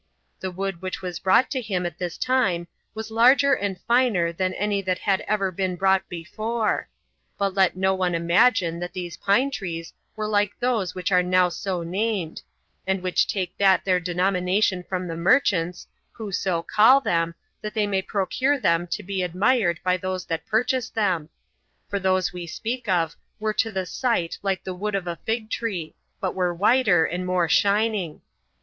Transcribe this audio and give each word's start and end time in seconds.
The 0.39 0.49
wood 0.49 0.81
which 0.81 1.03
was 1.03 1.19
brought 1.19 1.51
to 1.51 1.61
him 1.61 1.85
at 1.85 1.99
this 1.99 2.17
time 2.17 2.67
was 2.95 3.11
larger 3.11 3.53
and 3.53 3.79
finer 3.81 4.33
than 4.33 4.51
any 4.55 4.81
that 4.81 4.97
had 4.97 5.21
ever 5.27 5.51
been 5.51 5.75
brought 5.75 6.09
before; 6.09 6.89
but 7.37 7.53
let 7.53 7.77
no 7.77 7.93
one 7.93 8.15
imagine 8.15 8.79
that 8.79 8.93
these 8.93 9.15
pine 9.17 9.51
trees 9.51 9.93
were 10.15 10.25
like 10.25 10.57
those 10.59 10.95
which 10.95 11.11
are 11.11 11.21
now 11.21 11.49
so 11.49 11.83
named, 11.83 12.41
and 12.87 13.03
which 13.03 13.27
take 13.27 13.55
that 13.59 13.85
their 13.85 13.99
denomination 13.99 14.81
from 14.83 15.07
the 15.07 15.15
merchants, 15.15 15.85
who 16.13 16.31
so 16.31 16.63
call 16.63 16.99
them, 16.99 17.35
that 17.61 17.75
they 17.75 17.85
may 17.85 18.01
procure 18.01 18.59
them 18.59 18.87
to 18.87 19.03
be 19.03 19.21
admired 19.21 19.79
by 19.83 19.97
those 19.97 20.25
that 20.25 20.47
purchase 20.47 20.89
them; 20.89 21.29
for 21.87 21.99
those 21.99 22.33
we 22.33 22.47
speak 22.47 22.89
of 22.89 23.15
were 23.39 23.53
to 23.53 23.71
the 23.71 23.85
sight 23.85 24.39
like 24.41 24.63
the 24.63 24.73
wood 24.73 24.95
of 24.95 25.05
the 25.05 25.19
fig 25.27 25.51
tree, 25.51 25.93
but 26.19 26.33
were 26.33 26.55
whiter, 26.55 27.05
and 27.05 27.23
more 27.23 27.47
shining. 27.47 28.21